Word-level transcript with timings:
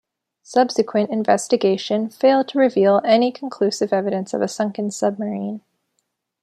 Subsequent 0.41 1.11
investigation 1.11 2.09
failed 2.09 2.47
to 2.47 2.57
reveal 2.57 3.01
any 3.05 3.31
conclusive 3.31 3.93
evidence 3.93 4.33
of 4.33 4.41
a 4.41 4.47
sunken 4.47 4.89
submarine. 4.89 5.61